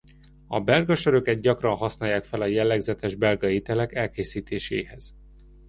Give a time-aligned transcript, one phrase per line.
[0.47, 5.15] A belga söröket gyakran használják fel a jellegzetes belga ételek elkészítéséhez.